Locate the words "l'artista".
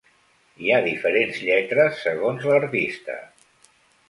2.53-3.21